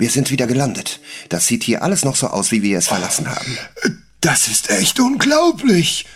[0.00, 0.98] Wir sind wieder gelandet.
[1.28, 3.58] Das sieht hier alles noch so aus, wie wir es verlassen haben.
[4.22, 6.06] Das ist echt unglaublich.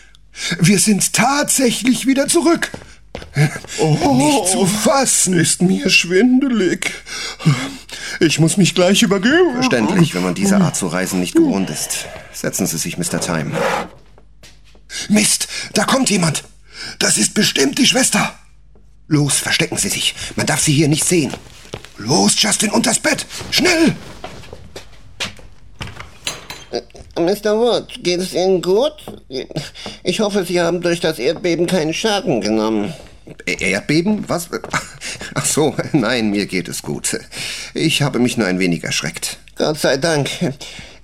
[0.58, 2.70] Wir sind tatsächlich wieder zurück.
[3.78, 5.34] Oh, Nicht zu fassen.
[5.34, 6.92] Ist mir schwindelig.
[8.20, 9.52] Ich muss mich gleich übergeben.
[9.52, 12.06] Verständlich, wenn man diese Art zu reisen nicht gewohnt ist.
[12.32, 13.20] Setzen Sie sich, Mr.
[13.20, 13.52] Time.
[15.10, 16.44] Mist, da kommt jemand.
[17.00, 18.34] Das ist bestimmt die Schwester.
[19.08, 20.14] Los, verstecken Sie sich.
[20.36, 21.34] Man darf Sie hier nicht sehen.
[21.98, 23.24] Los, Justin, unters Bett.
[23.50, 23.94] Schnell!
[27.16, 27.56] Mr.
[27.56, 28.92] Wood, geht es Ihnen gut?
[30.02, 32.92] Ich hoffe, Sie haben durch das Erdbeben keinen Schaden genommen.
[33.46, 34.24] Erdbeben?
[34.28, 34.48] Was?
[35.34, 37.18] Ach so, nein, mir geht es gut.
[37.72, 39.38] Ich habe mich nur ein wenig erschreckt.
[39.54, 40.28] Gott sei Dank.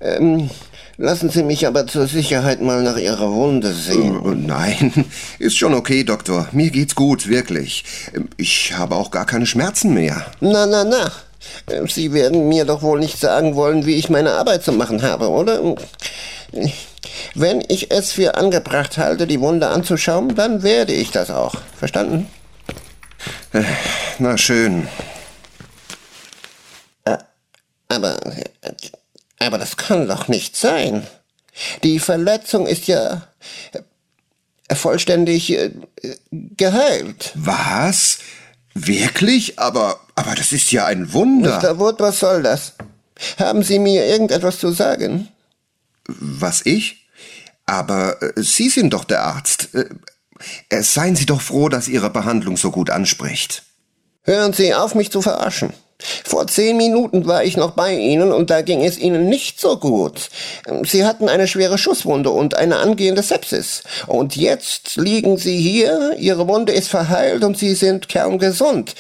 [0.01, 0.51] Ähm,
[1.01, 4.21] lassen Sie mich aber zur Sicherheit mal nach Ihrer Wunde sehen.
[4.25, 5.07] Äh, nein,
[5.39, 6.49] ist schon okay, Doktor.
[6.53, 7.85] Mir geht's gut, wirklich.
[8.37, 10.27] Ich habe auch gar keine Schmerzen mehr.
[10.41, 11.11] Na, na, na.
[11.87, 15.31] Sie werden mir doch wohl nicht sagen wollen, wie ich meine Arbeit zu machen habe,
[15.31, 15.75] oder?
[17.35, 21.55] Wenn ich es für angebracht halte, die Wunde anzuschauen, dann werde ich das auch.
[21.79, 22.29] Verstanden?
[23.55, 23.63] Äh,
[24.19, 24.87] na schön.
[27.05, 27.17] Äh,
[27.89, 28.19] aber,
[29.41, 31.07] aber das kann doch nicht sein.
[31.83, 33.27] Die Verletzung ist ja
[34.73, 35.71] vollständig äh,
[36.31, 37.33] geheilt.
[37.35, 38.19] Was?
[38.75, 39.59] Wirklich?
[39.59, 41.61] Aber, aber das ist ja ein Wunder.
[41.61, 41.79] Mr.
[41.79, 42.75] Wood, was soll das?
[43.39, 45.29] Haben Sie mir irgendetwas zu sagen?
[46.07, 47.09] Was ich?
[47.67, 49.75] Aber äh, Sie sind doch der Arzt.
[49.75, 49.87] Äh,
[50.69, 53.65] äh, seien Sie doch froh, dass Ihre Behandlung so gut anspricht.
[54.23, 55.73] Hören Sie auf, mich zu verarschen.
[56.25, 59.79] Vor zehn Minuten war ich noch bei Ihnen und da ging es Ihnen nicht so
[59.79, 60.31] gut.
[60.85, 63.83] Sie hatten eine schwere Schusswunde und eine angehende Sepsis.
[64.07, 68.95] Und jetzt liegen Sie hier, Ihre Wunde ist verheilt und Sie sind kerngesund.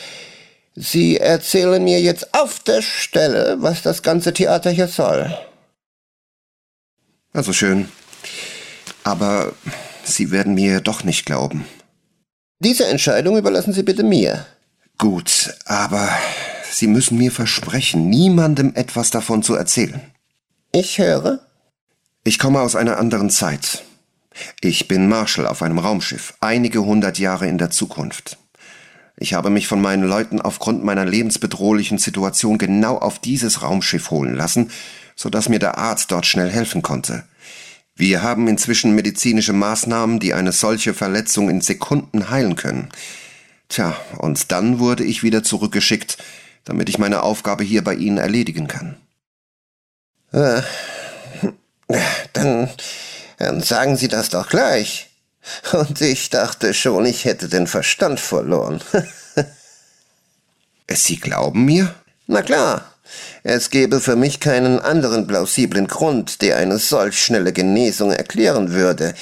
[0.74, 5.36] Sie erzählen mir jetzt auf der Stelle, was das ganze Theater hier soll.
[7.32, 7.88] Also schön.
[9.04, 9.52] Aber
[10.04, 11.64] Sie werden mir doch nicht glauben.
[12.58, 14.46] Diese Entscheidung überlassen Sie bitte mir.
[14.98, 16.10] Gut, aber
[16.72, 20.00] Sie müssen mir versprechen, niemandem etwas davon zu erzählen.
[20.72, 21.40] Ich höre.
[22.22, 23.82] Ich komme aus einer anderen Zeit.
[24.60, 28.38] Ich bin Marshal auf einem Raumschiff, einige hundert Jahre in der Zukunft.
[29.16, 34.34] Ich habe mich von meinen Leuten aufgrund meiner lebensbedrohlichen Situation genau auf dieses Raumschiff holen
[34.34, 34.70] lassen,
[35.16, 37.24] so dass mir der Arzt dort schnell helfen konnte.
[37.96, 42.88] Wir haben inzwischen medizinische Maßnahmen, die eine solche Verletzung in Sekunden heilen können.
[43.68, 46.16] Tja, und dann wurde ich wieder zurückgeschickt,
[46.64, 48.96] damit ich meine Aufgabe hier bei Ihnen erledigen kann.
[50.32, 50.62] Äh,
[52.32, 52.70] dann,
[53.38, 55.10] dann sagen Sie das doch gleich.
[55.72, 58.80] Und ich dachte schon, ich hätte den Verstand verloren.
[60.90, 61.94] Sie glauben mir?
[62.26, 62.84] Na klar.
[63.42, 69.14] Es gäbe für mich keinen anderen plausiblen Grund, der eine solch schnelle Genesung erklären würde.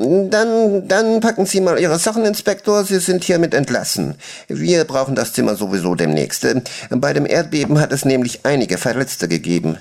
[0.00, 2.84] Dann, dann packen Sie mal Ihre Sachen, Inspektor.
[2.84, 4.14] Sie sind hiermit entlassen.
[4.46, 6.46] Wir brauchen das Zimmer sowieso demnächst.
[6.90, 9.76] Bei dem Erdbeben hat es nämlich einige Verletzte gegeben.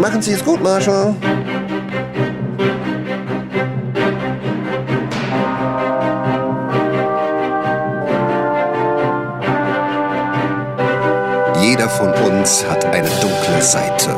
[0.00, 1.14] Machen Sie es gut, Marshall.
[11.60, 14.08] Jeder von uns hat eine dunkle Seite.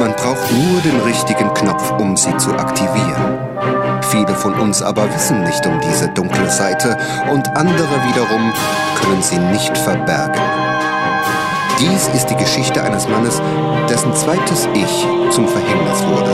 [0.00, 3.75] Man braucht nur den richtigen Knopf, um sie zu aktivieren.
[4.02, 6.96] Viele von uns aber wissen nicht um diese dunkle Seite
[7.30, 8.52] und andere wiederum
[9.00, 10.40] können sie nicht verbergen.
[11.78, 13.40] Dies ist die Geschichte eines Mannes,
[13.88, 16.30] dessen zweites Ich zum Verhängnis wurde.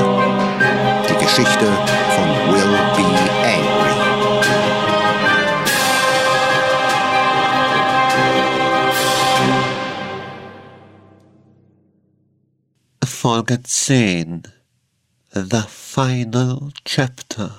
[1.08, 1.66] Die Geschichte
[2.14, 3.02] von Will B.
[3.42, 3.92] Angry.
[13.04, 14.61] Folge 10
[15.34, 17.52] The Final Chapter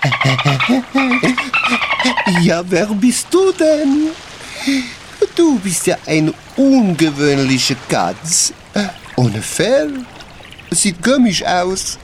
[2.40, 4.10] Ja, wer bist du denn?
[5.34, 8.52] Du bist ja eine ungewöhnliche Katz.
[9.16, 10.04] Ohne Fell.
[10.70, 11.98] Sieht komisch aus.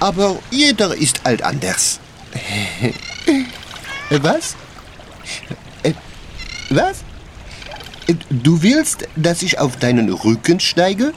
[0.00, 1.98] Aber jeder ist halt anders.
[4.10, 4.54] Was?
[6.68, 6.98] Was?
[8.28, 11.14] Du willst, dass ich auf deinen Rücken steige?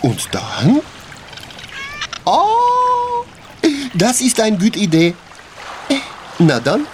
[0.00, 0.80] Und dann?
[2.26, 3.24] Oh,
[3.92, 5.14] das ist eine gute Idee.
[6.38, 6.86] Na dann.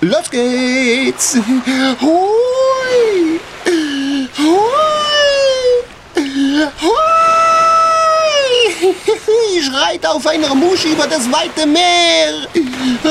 [0.00, 1.36] Los geht's.
[2.00, 3.40] Hui.
[4.38, 4.60] Hui.
[6.80, 7.02] Hui.
[9.54, 12.46] Ich reite auf einer Muschel über das weite Meer.
[13.04, 13.08] Oh.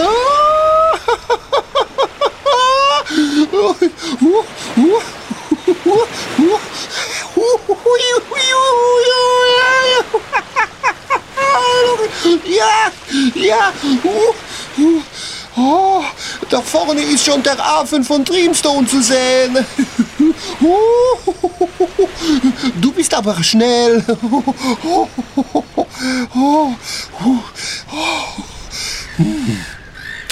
[13.52, 13.74] Ja.
[15.58, 16.02] Oh,
[16.50, 19.66] da vorne ist schon der Affen von Dreamstone zu sehen.
[22.80, 24.04] Du bist aber schnell.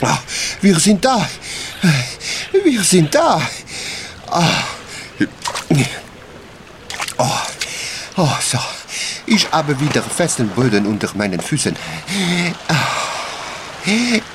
[0.01, 0.19] Ah,
[0.61, 1.27] Wir sind da.
[2.63, 3.41] Wir sind da.
[4.31, 4.63] Ah.
[7.17, 7.25] Oh,
[8.15, 8.57] oh, so.
[9.25, 11.75] Ich habe wieder festen Boden unter meinen Füßen.
[12.69, 12.98] Ah.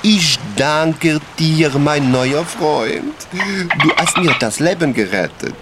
[0.01, 3.15] Ich danke dir, mein neuer Freund.
[3.81, 5.55] Du hast mir das Leben gerettet.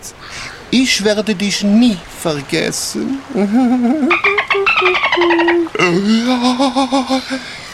[0.71, 3.19] Ich werde dich nie vergessen.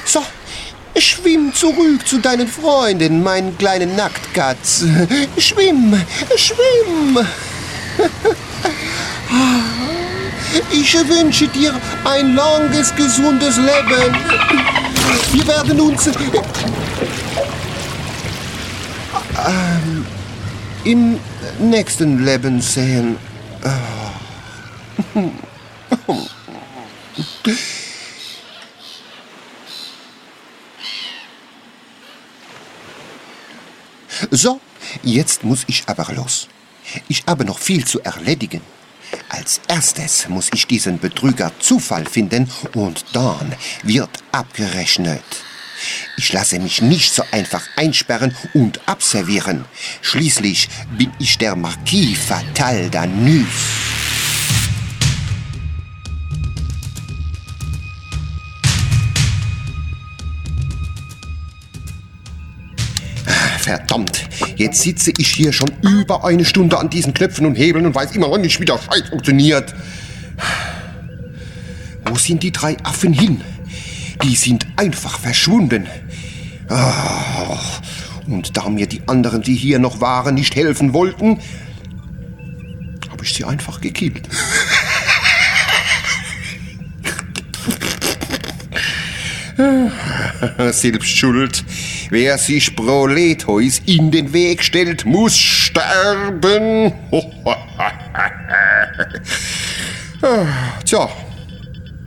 [0.06, 0.24] So,
[0.98, 4.86] schwimm zurück zu deinen Freunden, mein kleiner Nacktkatz.
[5.38, 6.02] Schwimm,
[6.36, 7.20] schwimm.
[10.72, 11.74] Ich wünsche dir
[12.04, 14.16] ein langes, gesundes Leben.
[15.32, 16.08] Wir werden uns
[19.48, 20.06] ähm,
[20.84, 21.20] im
[21.60, 23.18] nächsten Leben sehen.
[34.32, 34.60] So,
[35.04, 36.48] jetzt muss ich aber los.
[37.08, 38.62] Ich habe noch viel zu erledigen.
[39.30, 45.24] Als erstes muss ich diesen Betrüger Zufall finden und dann wird abgerechnet.
[46.18, 49.66] Ich lasse mich nicht so einfach einsperren und abservieren.
[50.02, 53.89] Schließlich bin ich der Marquis Fatal Danus.
[63.70, 67.94] Verdammt, jetzt sitze ich hier schon über eine Stunde an diesen Knöpfen und Hebeln und
[67.94, 69.76] weiß immer noch nicht, wie der Scheiß funktioniert.
[72.04, 73.42] Wo sind die drei Affen hin?
[74.24, 75.86] Die sind einfach verschwunden.
[76.68, 77.60] Ah,
[78.26, 81.38] und da mir die anderen, die hier noch waren, nicht helfen wollten,
[83.12, 84.28] habe ich sie einfach gekillt.
[90.72, 91.64] Selbst schuld.
[92.10, 96.94] Wer sich Proletheus in den Weg stellt, muss sterben.
[100.22, 100.46] Ah,
[100.84, 101.08] Tja,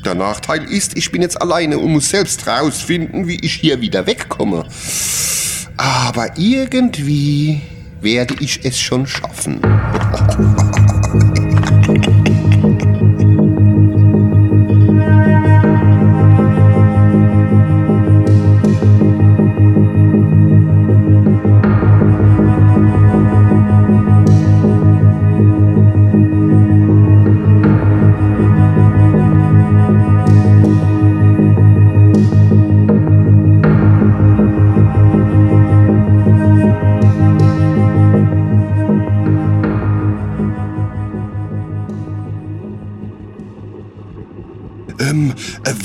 [0.05, 4.06] der Nachteil ist, ich bin jetzt alleine und muss selbst rausfinden, wie ich hier wieder
[4.06, 4.67] wegkomme.
[5.79, 7.62] Aber irgendwie
[8.02, 9.61] werde ich es schon schaffen.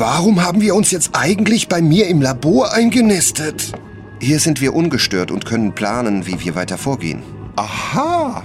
[0.07, 3.73] warum haben wir uns jetzt eigentlich bei mir im Labor eingenistet?
[4.21, 7.21] Hier sind wir ungestört und können planen, wie wir weiter vorgehen.
[7.57, 8.41] Aha,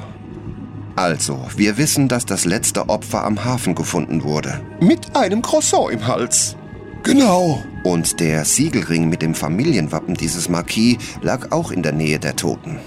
[0.96, 4.60] Also, wir wissen, dass das letzte Opfer am Hafen gefunden wurde.
[4.80, 6.56] mit einem Croissant im Hals.
[7.04, 7.62] Genau.
[7.84, 12.78] Und der Siegelring mit dem Familienwappen dieses Marquis lag auch in der Nähe der Toten.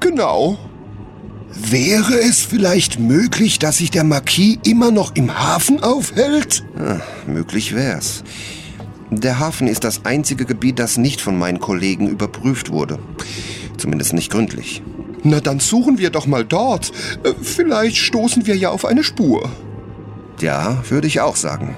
[0.00, 0.58] Genau.
[1.52, 6.64] Wäre es vielleicht möglich, dass sich der Marquis immer noch im Hafen aufhält?
[6.78, 8.24] Ah, möglich wär's.
[9.10, 12.98] Der Hafen ist das einzige Gebiet, das nicht von meinen Kollegen überprüft wurde.
[13.76, 14.82] Zumindest nicht gründlich.
[15.22, 16.90] Na, dann suchen wir doch mal dort.
[17.24, 19.48] Äh, Vielleicht stoßen wir ja auf eine Spur.
[20.40, 21.76] Ja, würde ich auch sagen.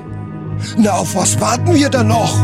[0.77, 2.37] Na, auf was warten wir da noch?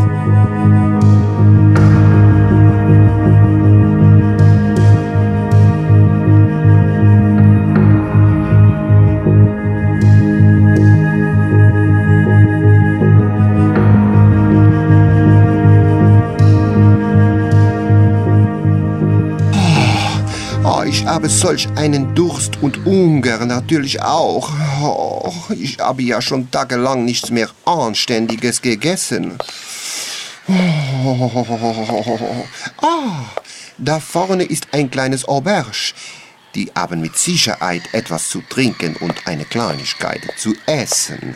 [21.24, 24.50] Habe solch einen Durst und Hunger natürlich auch.
[24.82, 29.38] Oh, ich habe ja schon tagelang nichts mehr Anständiges gegessen.
[30.46, 31.46] Oh.
[32.82, 33.24] Ah,
[33.78, 35.94] da vorne ist ein kleines Auberge.
[36.54, 41.34] Die haben mit Sicherheit etwas zu trinken und eine Kleinigkeit zu essen.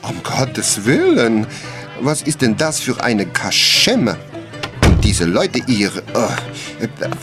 [0.00, 1.46] Um Gottes Willen,
[2.00, 4.16] was ist denn das für eine Kaschemme?
[5.16, 5.90] Diese Leute hier.
[6.12, 6.28] Oh,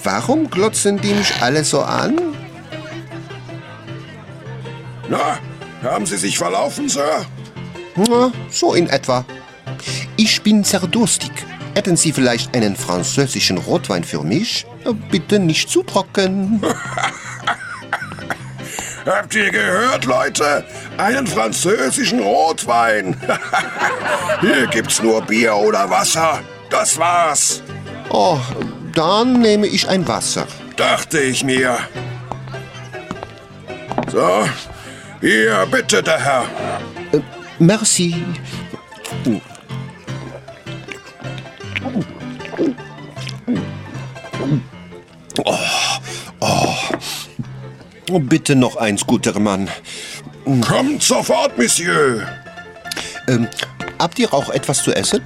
[0.03, 2.19] warum glotzen die mich alle so an?
[5.07, 5.37] Na,
[5.83, 7.23] haben Sie sich verlaufen, Sir?
[7.95, 9.23] Na, so in etwa.
[10.15, 11.29] Ich bin sehr durstig.
[11.75, 14.65] Hätten Sie vielleicht einen französischen Rotwein für mich?
[15.11, 16.63] Bitte nicht zu trocken.
[19.05, 20.65] Habt ihr gehört, Leute?
[20.97, 23.15] Einen französischen Rotwein.
[24.41, 26.39] Hier gibt's nur Bier oder Wasser.
[26.71, 27.61] Das war's.
[28.15, 28.39] Oh,
[28.93, 30.45] dann nehme ich ein Wasser.
[30.75, 31.79] Dachte ich mir.
[34.11, 34.47] So,
[35.19, 36.45] hier, bitte, der Herr.
[37.57, 38.23] Merci.
[48.11, 49.67] Oh, bitte noch eins, guter Mann.
[50.67, 52.27] Kommt sofort, Monsieur.
[53.27, 53.47] Ähm,
[53.97, 55.23] habt ihr auch etwas zu essen?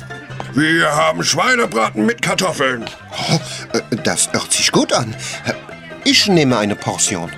[0.57, 2.83] Wir haben Schweinebraten mit Kartoffeln.
[3.11, 3.39] Oh,
[3.77, 5.15] äh, das hört sich gut an.
[6.03, 7.31] Ich nehme eine Portion.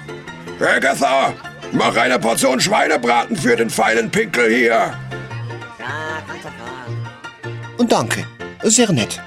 [0.62, 1.34] Agatha,
[1.74, 4.94] mach eine Portion Schweinebraten für den feinen Pinkel hier.
[7.78, 8.26] Und danke.
[8.64, 9.22] Sehr nett.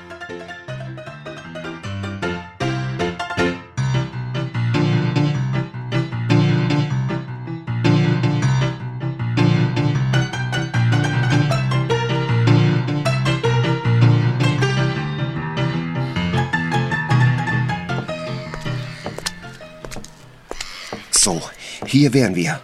[21.24, 21.40] So,
[21.86, 22.60] hier wären wir.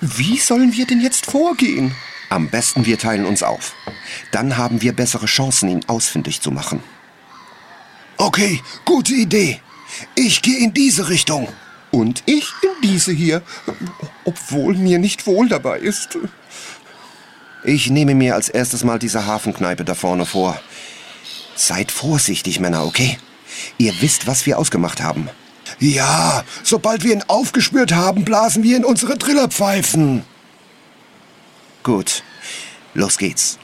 [0.00, 1.94] Wie sollen wir denn jetzt vorgehen?
[2.28, 3.76] Am besten wir teilen uns auf.
[4.32, 6.82] Dann haben wir bessere Chancen, ihn ausfindig zu machen.
[8.16, 9.60] Okay, gute Idee.
[10.16, 11.46] Ich gehe in diese Richtung.
[11.92, 13.42] Und ich in diese hier,
[14.24, 16.18] obwohl mir nicht wohl dabei ist.
[17.62, 20.60] Ich nehme mir als erstes mal diese Hafenkneipe da vorne vor.
[21.54, 23.18] Seid vorsichtig, Männer, okay?
[23.78, 25.30] Ihr wisst, was wir ausgemacht haben.
[25.82, 30.22] Ja, sobald wir ihn aufgespürt haben, blasen wir in unsere Trillerpfeifen.
[31.82, 32.22] Gut,
[32.94, 33.58] los geht's.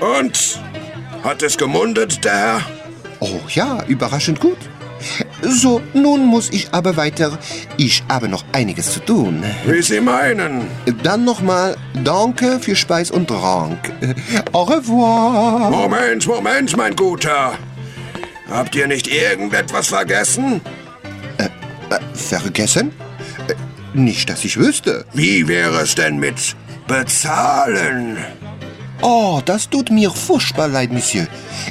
[0.00, 0.60] Und?
[1.22, 2.62] Hat es gemundet, der Herr?
[3.20, 4.58] Oh ja, überraschend gut.
[5.46, 7.38] So, nun muss ich aber weiter.
[7.76, 9.42] Ich habe noch einiges zu tun.
[9.66, 10.66] Wie Sie meinen.
[11.02, 13.92] Dann nochmal Danke für Speis und Trank.
[14.52, 15.70] Au revoir.
[15.70, 17.58] Moment, Moment, mein Guter.
[18.50, 20.60] Habt ihr nicht irgendetwas vergessen?
[21.38, 21.48] Äh,
[22.14, 22.92] vergessen?
[23.48, 23.54] Äh,
[23.94, 25.04] nicht, dass ich wüsste.
[25.12, 28.18] Wie wäre es denn mit bezahlen?
[29.02, 31.26] Oh, das tut mir furchtbar leid, Monsieur.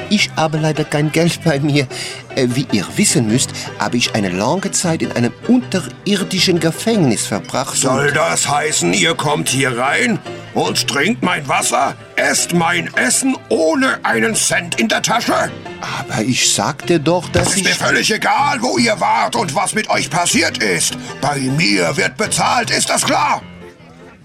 [0.10, 1.88] Ich habe leider kein Geld bei mir.
[2.36, 7.75] Äh, Wie ihr wissen müsst, habe ich eine lange Zeit in einem unterirdischen Gefängnis verbracht.
[7.77, 10.20] Soll das heißen, ihr kommt hier rein
[10.53, 15.51] und trinkt mein Wasser, esst mein Essen ohne einen Cent in der Tasche?
[15.82, 17.77] Aber ich sagte doch, dass Es ist mir ich...
[17.77, 20.96] völlig egal, wo ihr wart und was mit euch passiert ist.
[21.22, 23.42] Bei mir wird bezahlt, ist das klar?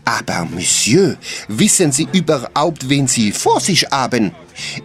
[0.08, 1.16] Aber, Monsieur,
[1.48, 4.32] wissen Sie überhaupt, wen Sie vor sich haben?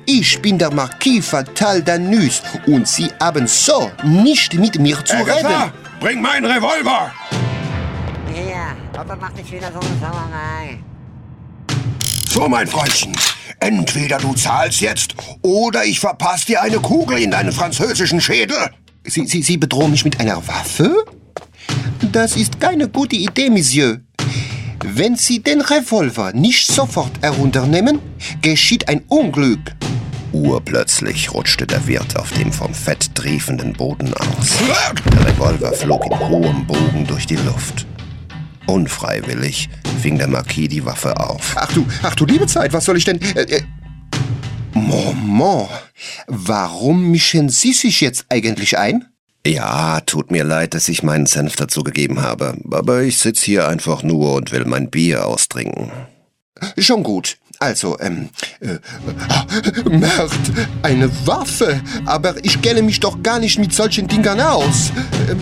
[0.05, 5.63] Ich bin der Marquis Fatal d'Anus und Sie haben so nicht mit mir zu Agatha,
[5.63, 5.71] reden.
[6.01, 7.13] bring meinen Revolver!
[8.33, 10.79] Hier, Papa macht nicht wieder so eine Sauerei.
[12.29, 13.15] So, mein Freundchen,
[13.61, 18.57] entweder du zahlst jetzt oder ich verpasse dir eine Kugel in deinen französischen Schädel.
[19.05, 20.93] Sie, Sie, Sie bedrohen mich mit einer Waffe?
[22.11, 24.01] Das ist keine gute Idee, Monsieur.
[24.85, 27.99] Wenn Sie den Revolver nicht sofort herunternehmen,
[28.41, 29.71] geschieht ein Unglück.
[30.33, 34.57] Urplötzlich rutschte der Wirt auf dem vom Fett triefenden Boden aus.
[35.09, 37.85] Der Revolver flog in hohem Bogen durch die Luft.
[38.65, 39.69] Unfreiwillig
[40.01, 41.53] fing der Marquis die Waffe auf.
[41.55, 43.21] Ach du, ach du liebe Zeit, was soll ich denn...
[43.21, 43.61] Äh, äh,
[44.73, 45.69] Moment,
[46.27, 49.12] warum mischen Sie sich jetzt eigentlich ein?
[49.45, 53.67] Ja, tut mir leid, dass ich meinen Senf dazu gegeben habe, aber ich sitze hier
[53.67, 55.91] einfach nur und will mein Bier austrinken.
[56.77, 57.37] Schon gut.
[57.59, 58.29] Also, ähm,
[58.61, 58.77] äh,
[59.29, 59.45] ah,
[59.89, 60.31] Merd,
[60.81, 64.91] eine Waffe, aber ich kenne mich doch gar nicht mit solchen Dingern aus.
[65.29, 65.39] Ähm,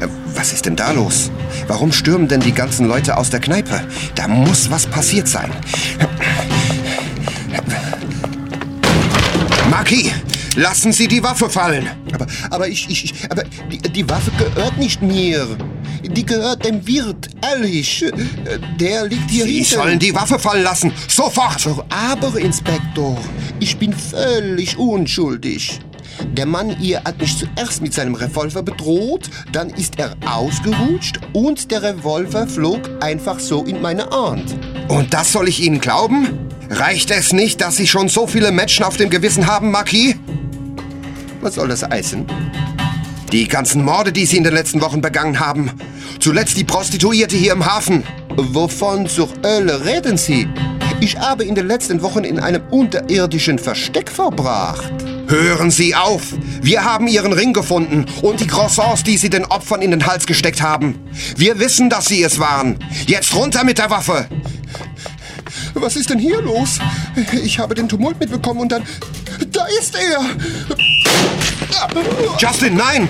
[0.00, 1.32] äh, was ist denn da los?
[1.66, 3.82] Warum stürmen denn die ganzen Leute aus der Kneipe?
[4.14, 5.52] Da muss was passiert sein.
[9.68, 10.12] Marquis,
[10.60, 11.88] lassen Sie die Waffe fallen.
[12.12, 15.46] Aber, aber ich, ich, ich aber die, die Waffe gehört nicht mir.
[16.02, 18.04] Die gehört dem Wirt, ehrlich.
[18.78, 19.74] Der liegt hier Sie hinten.
[19.74, 20.92] sollen die Waffe fallen lassen.
[21.08, 21.66] Sofort!
[21.66, 23.18] Aber, aber, Inspektor,
[23.58, 25.80] ich bin völlig unschuldig.
[26.32, 31.70] Der Mann hier hat mich zuerst mit seinem Revolver bedroht, dann ist er ausgerutscht und
[31.70, 34.54] der Revolver flog einfach so in meine Hand.
[34.88, 36.28] Und das soll ich Ihnen glauben?
[36.68, 40.16] Reicht es nicht, dass Sie schon so viele Menschen auf dem Gewissen haben, Marquis?
[41.40, 42.26] Was soll das heißen?
[43.32, 45.70] Die ganzen Morde, die Sie in den letzten Wochen begangen haben.
[46.18, 48.04] Zuletzt die Prostituierte hier im Hafen.
[48.36, 50.48] Wovon zur Hölle reden Sie?
[51.00, 54.92] Ich habe in den letzten Wochen in einem unterirdischen Versteck verbracht.
[55.28, 56.34] Hören Sie auf!
[56.60, 60.26] Wir haben Ihren Ring gefunden und die Croissants, die Sie den Opfern in den Hals
[60.26, 60.98] gesteckt haben.
[61.36, 62.78] Wir wissen, dass Sie es waren.
[63.06, 64.26] Jetzt runter mit der Waffe!
[65.74, 66.80] Was ist denn hier los?
[67.44, 68.82] Ich habe den Tumult mitbekommen und dann...
[69.60, 70.20] Da ist er!
[72.38, 73.06] Justin, nein!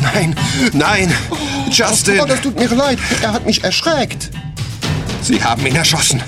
[0.00, 0.34] Nein,
[0.72, 1.14] nein!
[1.70, 2.20] Justin!
[2.20, 2.98] Oh, das tut mir leid.
[3.20, 4.30] Er hat mich erschreckt.
[5.20, 6.22] Sie haben ihn erschossen.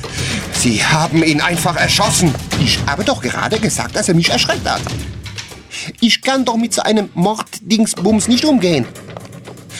[0.52, 2.34] Sie haben ihn einfach erschossen.
[2.62, 4.82] Ich habe doch gerade gesagt, dass er mich erschreckt hat.
[6.00, 8.84] Ich kann doch mit so einem Morddingsbums nicht umgehen.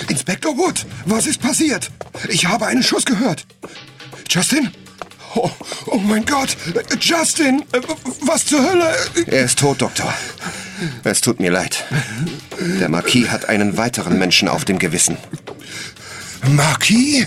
[0.09, 1.90] Inspektor Wood, was ist passiert?
[2.31, 3.45] Ich habe einen Schuss gehört.
[4.31, 4.71] Justin?
[5.35, 5.51] Oh,
[5.87, 6.57] oh mein Gott!
[7.01, 7.65] Justin!
[8.27, 8.95] Was zur Hölle?
[9.27, 10.12] Er ist tot, Doktor.
[11.05, 11.85] Es tut mir leid.
[12.81, 15.17] Der Marquis hat einen weiteren Menschen auf dem Gewissen.
[16.49, 17.27] Marquis?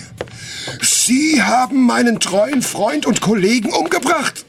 [0.82, 4.44] Sie haben meinen treuen Freund und Kollegen umgebracht.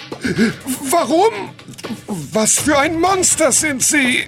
[0.90, 1.32] Warum?
[2.08, 4.28] Was für ein Monster sind Sie?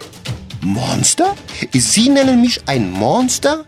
[0.62, 1.36] Monster?
[1.74, 3.66] Sie nennen mich ein Monster?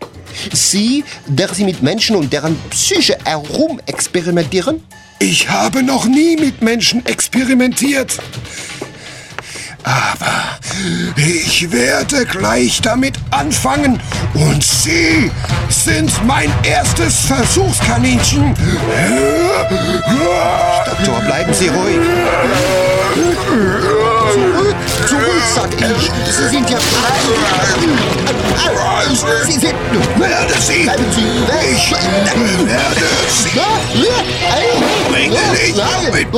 [0.52, 4.82] Sie, der Sie mit Menschen und deren Psyche herumexperimentieren?
[5.22, 8.18] Ich habe noch nie mit Menschen experimentiert.
[9.84, 10.58] Aber
[11.14, 14.00] ich werde gleich damit anfangen
[14.34, 15.30] und Sie
[15.68, 18.52] sind mein erstes Versuchskaninchen.
[20.86, 22.00] Doktor, bleiben Sie ruhig.
[24.30, 24.76] Zurück,
[25.08, 26.10] zurück, sag ich.
[26.32, 26.78] Sie sind ja
[29.44, 29.74] Sie sind...
[30.16, 30.88] Werde Sie!
[31.10, 31.26] Sie!
[31.72, 33.60] Ich werde Sie!
[35.10, 36.12] Bringe dich Nein!
[36.12, 36.28] mit!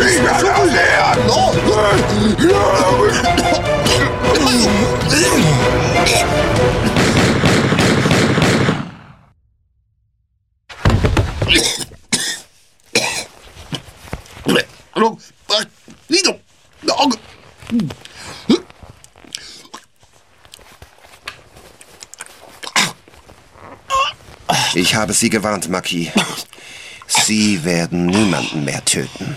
[0.00, 0.70] Ich werde
[24.90, 26.08] Ich habe Sie gewarnt, Marquis.
[27.06, 29.36] Sie werden niemanden mehr töten.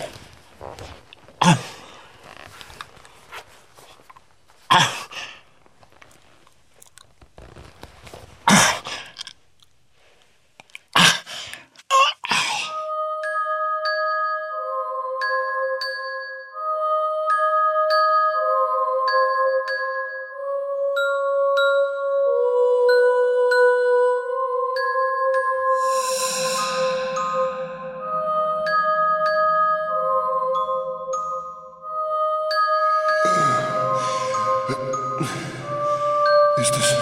[36.57, 36.93] Ist es.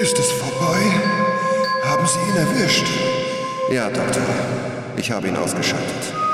[0.00, 0.80] Ist es vorbei?
[1.84, 2.86] Haben Sie ihn erwischt?
[3.70, 4.22] Ja, Doktor.
[4.96, 6.25] Ich habe ihn ausgeschaltet.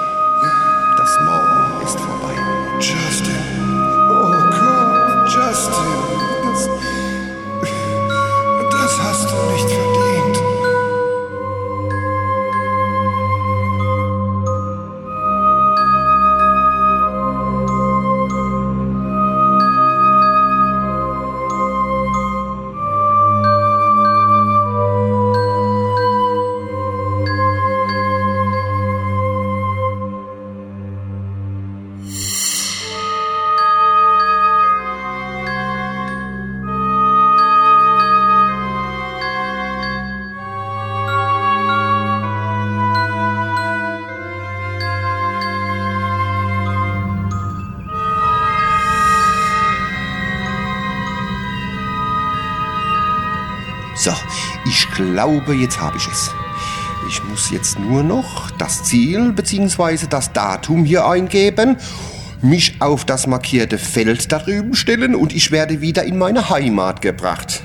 [54.93, 56.31] Glaube, jetzt habe ich es.
[57.09, 60.07] Ich muss jetzt nur noch das Ziel bzw.
[60.09, 61.77] das Datum hier eingeben,
[62.41, 67.03] mich auf das markierte Feld da drüben stellen und ich werde wieder in meine Heimat
[67.03, 67.63] gebracht.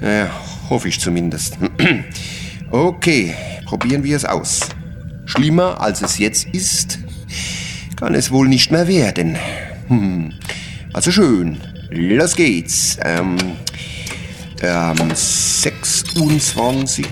[0.00, 0.30] ja,
[0.70, 1.58] hoffe ich zumindest.
[2.70, 3.34] okay,
[3.64, 4.60] probieren wir es aus.
[5.24, 6.98] Schlimmer als es jetzt ist,
[7.96, 9.36] kann es wohl nicht mehr werden.
[9.88, 10.32] Hm.
[10.92, 11.58] Also schön,
[11.90, 12.98] los geht's.
[13.02, 13.36] Ähm,
[14.62, 17.06] am 26.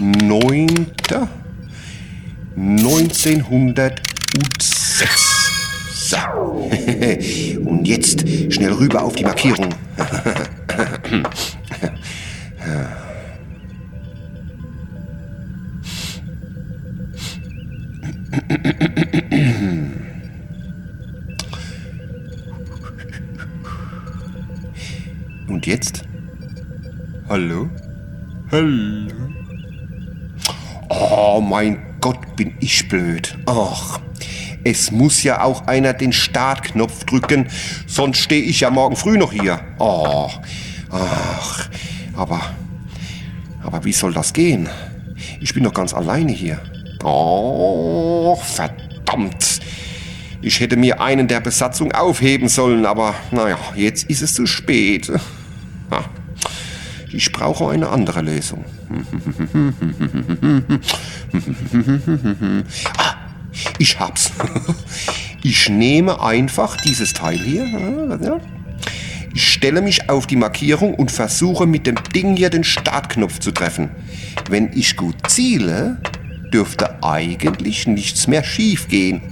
[0.00, 0.86] 9.
[2.56, 4.00] 1906.
[5.94, 6.16] So.
[7.68, 9.68] Und jetzt schnell rüber auf die Markierung.
[25.48, 25.99] Und jetzt?
[27.30, 27.70] Hallo?
[28.50, 29.08] Hallo?
[30.88, 33.38] Oh mein Gott, bin ich blöd.
[33.46, 34.00] Ach,
[34.64, 37.46] es muss ja auch einer den Startknopf drücken,
[37.86, 39.60] sonst stehe ich ja morgen früh noch hier.
[39.78, 40.28] Oh,
[40.90, 41.68] ach,
[42.16, 42.40] aber,
[43.62, 44.68] aber wie soll das gehen?
[45.40, 46.60] Ich bin doch ganz alleine hier.
[47.04, 49.60] Oh, verdammt.
[50.42, 55.12] Ich hätte mir einen der Besatzung aufheben sollen, aber naja, jetzt ist es zu spät.
[55.92, 56.06] Ah,
[57.12, 58.64] Ich brauche eine andere Lösung.
[62.96, 63.14] Ah,
[63.78, 64.30] ich hab's.
[65.42, 68.40] Ich nehme einfach dieses Teil hier.
[69.32, 73.50] Ich stelle mich auf die Markierung und versuche mit dem Ding hier den Startknopf zu
[73.50, 73.88] treffen.
[74.50, 75.96] Wenn ich gut ziele,
[76.52, 79.22] dürfte eigentlich nichts mehr schief gehen.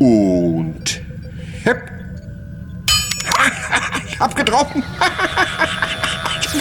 [0.00, 1.02] Und...
[1.62, 1.88] Hep.
[4.08, 4.82] Ich hab getroffen.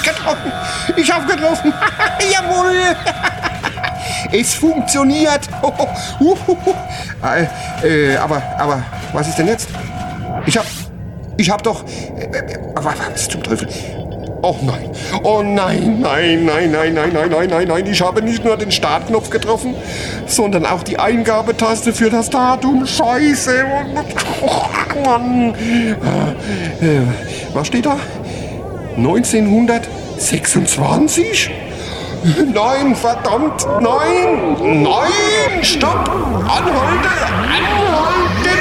[0.02, 0.52] Getroffen.
[0.96, 1.74] Ich hab getroffen.
[2.34, 2.96] Jawohl.
[4.32, 5.50] Es funktioniert.
[7.24, 9.70] Äh, äh, aber, aber, was ist denn jetzt?
[10.46, 10.66] Ich hab,
[11.38, 13.68] ich hab doch, äh, äh, was zum Teufel?
[14.44, 14.92] Oh nein,
[15.24, 17.88] oh nein, nein, nein, nein, nein, nein, nein, nein, nein.
[17.88, 19.74] Ich habe nicht nur den Startknopf getroffen,
[20.28, 22.86] sondern auch die Eingabetaste für das Datum.
[22.86, 23.66] Scheiße.
[24.42, 25.56] Oh, Mann.
[26.80, 27.02] Äh,
[27.56, 27.98] was steht da?
[28.98, 31.52] 1926?
[32.54, 37.10] Nein, verdammt, nein, nein, stopp, anhalte,
[37.46, 38.55] anhalte,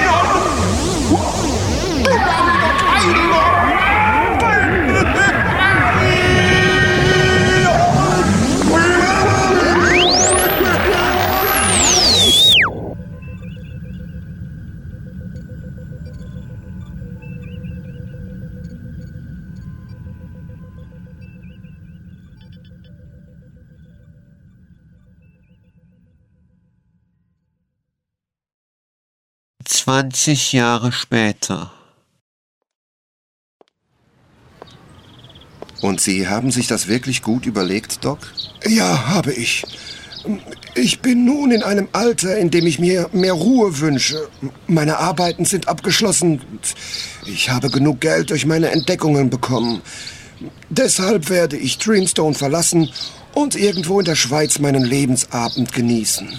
[29.85, 31.71] Zwanzig Jahre später.
[35.83, 38.33] Und Sie haben sich das wirklich gut überlegt, Doc?
[38.67, 39.63] Ja, habe ich.
[40.75, 44.27] Ich bin nun in einem Alter, in dem ich mir mehr Ruhe wünsche.
[44.67, 46.41] Meine Arbeiten sind abgeschlossen.
[47.27, 49.83] Ich habe genug Geld durch meine Entdeckungen bekommen.
[50.71, 52.89] Deshalb werde ich Dreamstone verlassen
[53.35, 56.33] und irgendwo in der Schweiz meinen Lebensabend genießen.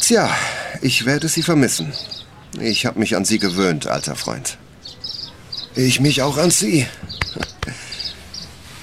[0.00, 0.30] Tja,
[0.80, 1.92] ich werde Sie vermissen.
[2.58, 4.58] Ich habe mich an Sie gewöhnt, alter Freund.
[5.76, 6.86] Ich mich auch an Sie.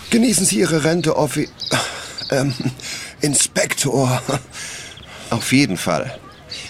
[0.10, 1.49] Genießen Sie Ihre Rente, Offi...
[2.30, 2.53] Ähm,
[3.21, 4.21] Inspektor.
[5.30, 6.17] Auf jeden Fall.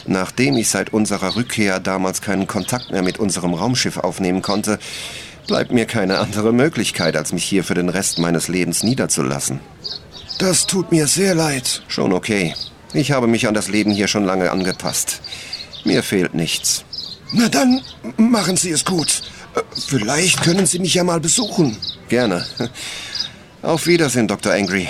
[0.05, 4.79] Nachdem ich seit unserer Rückkehr damals keinen Kontakt mehr mit unserem Raumschiff aufnehmen konnte,
[5.47, 9.59] bleibt mir keine andere Möglichkeit, als mich hier für den Rest meines Lebens niederzulassen.
[10.39, 11.81] Das tut mir sehr leid.
[11.87, 12.53] Schon okay.
[12.93, 15.21] Ich habe mich an das Leben hier schon lange angepasst.
[15.83, 16.83] Mir fehlt nichts.
[17.31, 17.81] Na dann,
[18.17, 19.23] machen Sie es gut.
[19.55, 21.77] Äh, Vielleicht können Sie mich ja mal besuchen.
[22.09, 22.45] Gerne.
[23.61, 24.53] Auf Wiedersehen, Dr.
[24.53, 24.87] Angry.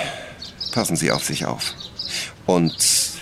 [0.72, 1.74] Passen Sie auf sich auf.
[2.46, 2.74] Und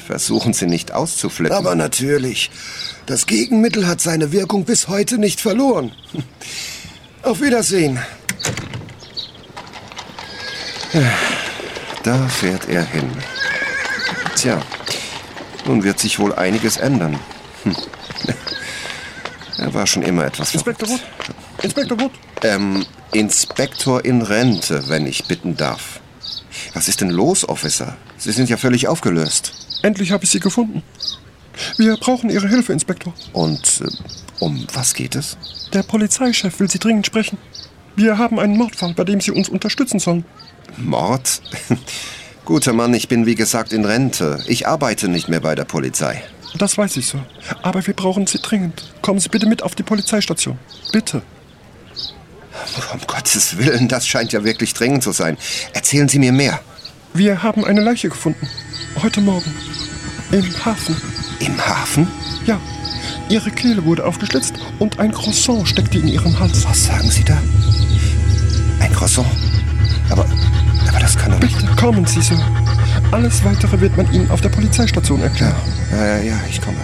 [0.07, 1.57] versuchen Sie nicht auszuflippen.
[1.57, 2.51] Aber natürlich.
[3.07, 5.93] Das Gegenmittel hat seine Wirkung bis heute nicht verloren.
[7.23, 7.99] Auf Wiedersehen.
[12.03, 13.11] Da fährt er hin.
[14.37, 14.61] Tja,
[15.67, 17.19] nun wird sich wohl einiges ändern.
[17.65, 17.77] Hm.
[19.59, 20.89] Er war schon immer etwas Inspektor.
[20.89, 21.01] Wood?
[21.63, 22.13] Inspektor Wood?
[22.43, 26.01] Ähm, Inspektor in Rente, wenn ich bitten darf.
[26.75, 27.97] Was ist denn los, Officer?
[28.19, 29.53] Sie sind ja völlig aufgelöst.
[29.83, 30.83] Endlich habe ich Sie gefunden.
[31.79, 33.15] Wir brauchen Ihre Hilfe, Inspektor.
[33.33, 33.89] Und äh,
[34.41, 35.37] um was geht es?
[35.73, 37.39] Der Polizeichef will Sie dringend sprechen.
[37.95, 40.25] Wir haben einen Mordfall, bei dem Sie uns unterstützen sollen.
[40.77, 41.41] Mord?
[42.45, 44.39] Guter Mann, ich bin wie gesagt in Rente.
[44.47, 46.23] Ich arbeite nicht mehr bei der Polizei.
[46.55, 47.25] Das weiß ich, Sir.
[47.63, 48.83] Aber wir brauchen Sie dringend.
[49.03, 50.59] Kommen Sie bitte mit auf die Polizeistation.
[50.93, 51.23] Bitte.
[52.93, 55.37] Um Gottes Willen, das scheint ja wirklich dringend zu sein.
[55.75, 56.61] Erzählen Sie mir mehr.
[57.13, 58.49] Wir haben eine Leiche gefunden.
[59.03, 59.55] Heute Morgen.
[60.33, 60.97] Im Hafen.
[61.41, 62.09] Im Hafen?
[62.47, 62.59] Ja.
[63.29, 66.65] Ihre Kehle wurde aufgeschlitzt und ein Croissant steckte in Ihrem Hals.
[66.67, 67.37] Was sagen Sie da?
[68.81, 69.27] Ein Croissant?
[70.11, 70.25] Aber,
[70.89, 71.59] aber das kann doch nicht...
[71.59, 72.39] Bitte kommen Sie, Sir.
[73.13, 75.55] Alles Weitere wird man Ihnen auf der Polizeistation erklären.
[75.93, 76.77] Ja, ja, ja, ich komme.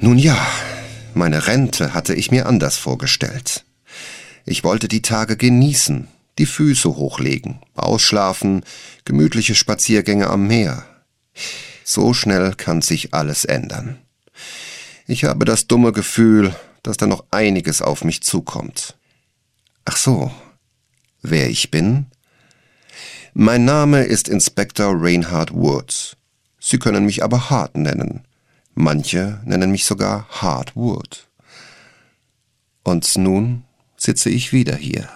[0.00, 0.36] Nun ja,
[1.14, 3.64] meine Rente hatte ich mir anders vorgestellt.
[4.44, 6.08] Ich wollte die Tage genießen,
[6.38, 8.64] die Füße hochlegen, ausschlafen,
[9.06, 10.84] gemütliche Spaziergänge am Meer.
[11.84, 13.98] So schnell kann sich alles ändern.
[15.06, 18.96] Ich habe das dumme Gefühl, dass da noch einiges auf mich zukommt.
[19.84, 20.30] Ach so,
[21.22, 22.06] wer ich bin?
[23.34, 26.16] Mein Name ist Inspektor Reinhard Woods.
[26.60, 28.24] Sie können mich aber Hart nennen.
[28.74, 31.28] Manche nennen mich sogar Hardwood.
[32.82, 33.64] Und nun
[33.96, 35.08] sitze ich wieder hier.